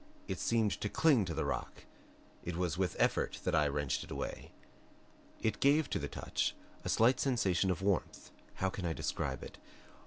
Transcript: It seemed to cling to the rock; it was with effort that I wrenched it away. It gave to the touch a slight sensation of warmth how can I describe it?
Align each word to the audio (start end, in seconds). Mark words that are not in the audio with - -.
It 0.27 0.39
seemed 0.39 0.71
to 0.81 0.89
cling 0.89 1.25
to 1.25 1.35
the 1.35 1.45
rock; 1.45 1.85
it 2.43 2.57
was 2.57 2.75
with 2.75 2.95
effort 2.97 3.37
that 3.43 3.53
I 3.53 3.67
wrenched 3.67 4.03
it 4.03 4.09
away. 4.09 4.49
It 5.41 5.59
gave 5.59 5.91
to 5.91 5.99
the 5.99 6.07
touch 6.07 6.55
a 6.83 6.89
slight 6.89 7.19
sensation 7.19 7.69
of 7.69 7.83
warmth 7.83 8.31
how 8.55 8.71
can 8.71 8.87
I 8.87 8.93
describe 8.93 9.43
it? 9.43 9.59